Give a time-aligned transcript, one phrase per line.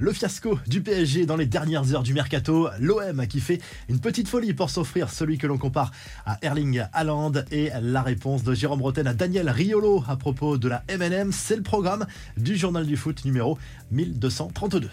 [0.00, 4.28] Le fiasco du PSG dans les dernières heures du mercato, l'OM qui fait une petite
[4.28, 5.90] folie pour s'offrir celui que l'on compare
[6.24, 7.32] à Erling Haaland.
[7.50, 11.56] Et la réponse de Jérôme Roten à Daniel Riolo à propos de la MNM, c'est
[11.56, 12.06] le programme
[12.36, 13.58] du journal du foot numéro
[13.90, 14.88] 1232.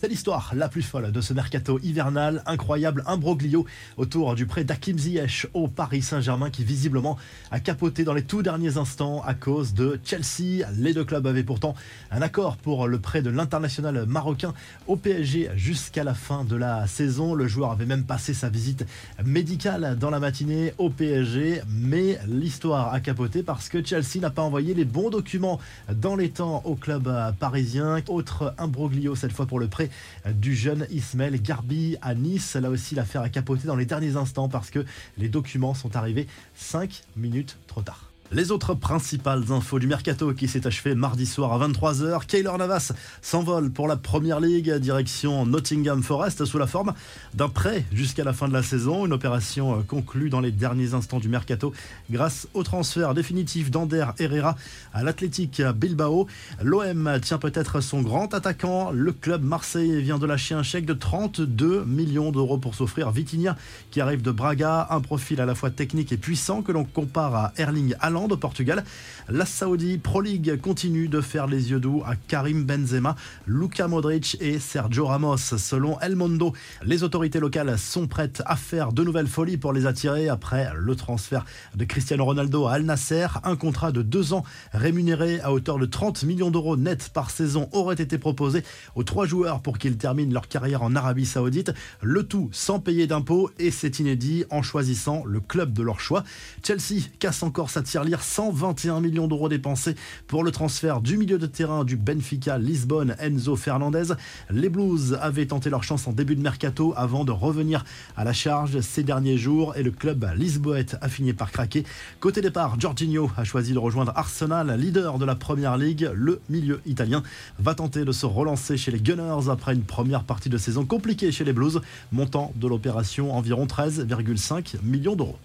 [0.00, 3.66] C'est l'histoire la plus folle de ce mercato hivernal, incroyable imbroglio
[3.98, 7.18] autour du prêt d'Akim Ziyech au Paris Saint-Germain qui visiblement
[7.50, 10.64] a capoté dans les tout derniers instants à cause de Chelsea.
[10.78, 11.74] Les deux clubs avaient pourtant
[12.10, 14.54] un accord pour le prêt de l'international marocain
[14.86, 17.34] au PSG jusqu'à la fin de la saison.
[17.34, 18.86] Le joueur avait même passé sa visite
[19.22, 24.40] médicale dans la matinée au PSG, mais l'histoire a capoté parce que Chelsea n'a pas
[24.40, 25.60] envoyé les bons documents
[25.92, 27.98] dans les temps au club parisien.
[28.08, 29.89] Autre imbroglio cette fois pour le prêt
[30.34, 32.56] du jeune Ismaël Garbi à Nice.
[32.56, 34.84] Là aussi, l'affaire a capoté dans les derniers instants parce que
[35.18, 38.09] les documents sont arrivés 5 minutes trop tard.
[38.32, 42.26] Les autres principales infos du mercato qui s'est achevé mardi soir à 23h.
[42.26, 46.94] Kaylor Navas s'envole pour la première ligue, direction Nottingham Forest sous la forme
[47.34, 49.04] d'un prêt jusqu'à la fin de la saison.
[49.04, 51.72] Une opération conclue dans les derniers instants du mercato
[52.08, 54.54] grâce au transfert définitif d'Ander Herrera
[54.94, 56.28] à l'Athletic Bilbao.
[56.62, 58.92] L'OM tient peut-être son grand attaquant.
[58.92, 63.56] Le club marseillais vient de lâcher un chèque de 32 millions d'euros pour s'offrir Vitinha
[63.90, 67.34] qui arrive de Braga, un profil à la fois technique et puissant que l'on compare
[67.34, 68.84] à Erling Haaland au Portugal.
[69.28, 74.36] La Saudi Pro League continue de faire les yeux doux à Karim Benzema, Luka Modric
[74.40, 75.36] et Sergio Ramos.
[75.38, 76.52] Selon El Mondo,
[76.84, 80.94] les autorités locales sont prêtes à faire de nouvelles folies pour les attirer après le
[80.96, 83.26] transfert de Cristiano Ronaldo à Al Nasser.
[83.44, 87.68] Un contrat de deux ans rémunéré à hauteur de 30 millions d'euros net par saison
[87.72, 88.62] aurait été proposé
[88.94, 91.72] aux trois joueurs pour qu'ils terminent leur carrière en Arabie Saoudite.
[92.02, 96.24] Le tout sans payer d'impôts et c'est inédit en choisissant le club de leur choix.
[96.64, 99.94] Chelsea casse encore sa tirelire 121 millions d'euros dépensés
[100.26, 104.14] pour le transfert du milieu de terrain du Benfica Lisbonne Enzo Fernandez.
[104.50, 107.84] Les Blues avaient tenté leur chance en début de mercato avant de revenir
[108.16, 111.84] à la charge ces derniers jours et le club lisboète a fini par craquer.
[112.18, 116.10] Côté départ, Jorginho a choisi de rejoindre Arsenal, leader de la première ligue.
[116.14, 117.22] Le milieu italien
[117.58, 121.32] va tenter de se relancer chez les Gunners après une première partie de saison compliquée
[121.32, 121.80] chez les Blues,
[122.12, 125.38] montant de l'opération environ 13,5 millions d'euros.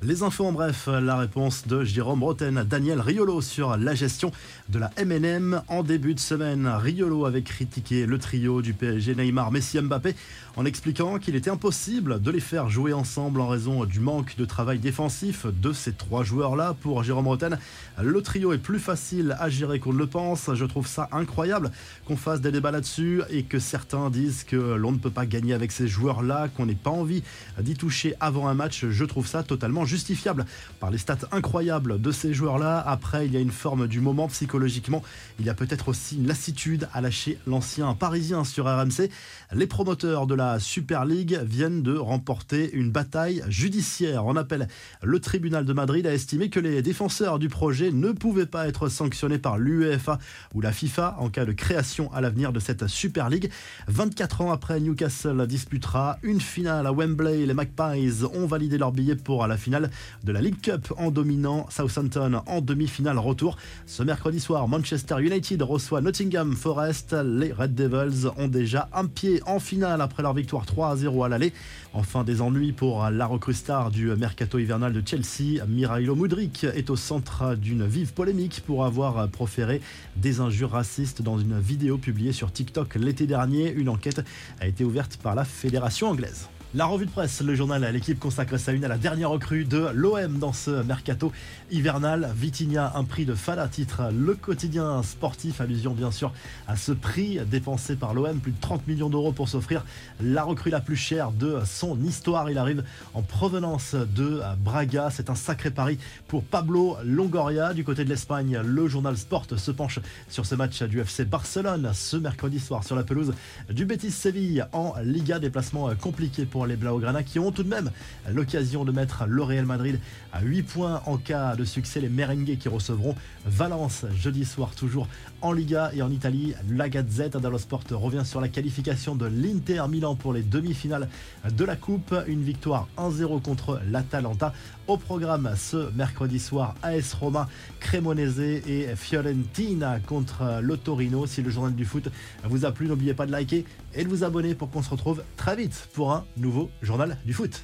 [0.00, 4.30] Les infos en bref, la réponse de Jérôme Roten, Daniel Riolo sur la gestion
[4.68, 6.68] de la MNM en début de semaine.
[6.68, 10.14] Riolo avait critiqué le trio du PSG Neymar, Messi, Mbappé
[10.58, 14.44] en expliquant qu'il était impossible de les faire jouer ensemble en raison du manque de
[14.44, 16.74] travail défensif de ces trois joueurs-là.
[16.80, 17.58] Pour Jérôme Roten,
[18.00, 20.52] le trio est plus facile à gérer qu'on ne le pense.
[20.54, 21.70] Je trouve ça incroyable
[22.06, 25.54] qu'on fasse des débats là-dessus et que certains disent que l'on ne peut pas gagner
[25.54, 27.22] avec ces joueurs-là, qu'on n'ait pas envie
[27.60, 28.84] d'y toucher avant un match.
[28.84, 30.46] Je trouve ça totalement justifiable
[30.78, 32.78] par les stats incroyables de ces joueurs-là.
[32.86, 35.02] Après, il y a une forme du moment psychologiquement.
[35.40, 39.10] Il y a peut-être aussi une lassitude à lâcher l'ancien parisien sur RMC.
[39.52, 44.26] Les promoteurs de la Super League viennent de remporter une bataille judiciaire.
[44.26, 44.68] On appelle
[45.02, 48.88] le tribunal de Madrid a estimé que les défenseurs du projet ne pouvaient pas être
[48.88, 50.18] sanctionnés par l'UEFA
[50.54, 53.50] ou la FIFA en cas de création à l'avenir de cette Super League.
[53.88, 57.46] 24 ans après, Newcastle disputera une finale à Wembley.
[57.46, 59.77] Les Magpies ont validé leur billet pour la finale
[60.24, 63.56] de la League Cup en dominant Southampton en demi-finale retour.
[63.86, 67.14] Ce mercredi soir, Manchester United reçoit Nottingham Forest.
[67.24, 71.24] Les Red Devils ont déjà un pied en finale après leur victoire 3 à 0
[71.24, 71.52] à l'aller.
[71.94, 75.64] Enfin, des ennuis pour la recrue star du mercato hivernal de Chelsea.
[75.66, 79.80] Mirailo Mudrik est au centre d'une vive polémique pour avoir proféré
[80.16, 83.72] des injures racistes dans une vidéo publiée sur TikTok l'été dernier.
[83.72, 84.22] Une enquête
[84.60, 86.48] a été ouverte par la fédération anglaise.
[86.74, 89.88] La revue de presse, le journal l'équipe consacre sa une à la dernière recrue de
[89.94, 91.32] l'OM dans ce mercato
[91.70, 92.30] hivernal.
[92.36, 96.30] Vitinha, un prix de Fala titre le quotidien sportif, allusion bien sûr
[96.66, 99.82] à ce prix dépensé par l'OM, plus de 30 millions d'euros pour s'offrir
[100.20, 102.50] la recrue la plus chère de son histoire.
[102.50, 105.08] Il arrive en provenance de Braga.
[105.10, 105.96] C'est un sacré pari
[106.26, 107.72] pour Pablo Longoria.
[107.72, 111.92] Du côté de l'Espagne, le journal Sport se penche sur ce match du FC Barcelone
[111.94, 113.32] ce mercredi soir sur la pelouse
[113.70, 115.38] du Betis Séville en Liga.
[115.38, 117.90] Déplacement compliqué pour les Blaugrana qui ont tout de même
[118.30, 120.00] l'occasion de mettre le Real Madrid
[120.32, 122.00] à 8 points en cas de succès.
[122.00, 123.14] Les merengues qui recevront
[123.46, 125.08] Valence jeudi soir toujours
[125.40, 126.54] en Liga et en Italie.
[126.70, 131.08] La Gazette dello Sport revient sur la qualification de l'Inter Milan pour les demi-finales
[131.50, 132.14] de la Coupe.
[132.26, 134.52] Une victoire 1-0 contre l'Atalanta.
[134.86, 141.26] Au programme ce mercredi soir, AS Roma, Cremonese et Fiorentina contre le Torino.
[141.26, 142.08] Si le journal du foot
[142.44, 143.64] vous a plu, n'oubliez pas de liker
[143.94, 147.34] et de vous abonner pour qu'on se retrouve très vite pour un nouveau journal du
[147.34, 147.62] foot.